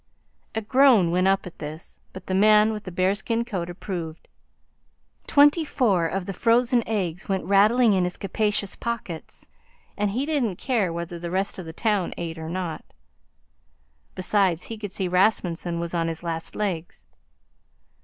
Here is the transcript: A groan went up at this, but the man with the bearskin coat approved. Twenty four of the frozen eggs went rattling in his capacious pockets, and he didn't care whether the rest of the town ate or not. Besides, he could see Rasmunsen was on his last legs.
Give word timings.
A 0.55 0.61
groan 0.61 1.11
went 1.11 1.27
up 1.27 1.45
at 1.45 1.59
this, 1.59 1.99
but 2.11 2.25
the 2.25 2.33
man 2.33 2.73
with 2.73 2.85
the 2.85 2.91
bearskin 2.91 3.45
coat 3.45 3.69
approved. 3.69 4.27
Twenty 5.27 5.63
four 5.63 6.07
of 6.07 6.25
the 6.25 6.33
frozen 6.33 6.81
eggs 6.87 7.29
went 7.29 7.43
rattling 7.43 7.93
in 7.93 8.03
his 8.05 8.17
capacious 8.17 8.75
pockets, 8.75 9.47
and 9.95 10.09
he 10.09 10.25
didn't 10.25 10.55
care 10.55 10.91
whether 10.91 11.19
the 11.19 11.29
rest 11.29 11.59
of 11.59 11.67
the 11.67 11.71
town 11.71 12.15
ate 12.17 12.39
or 12.39 12.49
not. 12.49 12.83
Besides, 14.15 14.63
he 14.63 14.77
could 14.79 14.91
see 14.91 15.07
Rasmunsen 15.07 15.79
was 15.79 15.93
on 15.93 16.07
his 16.07 16.23
last 16.23 16.55
legs. 16.55 17.05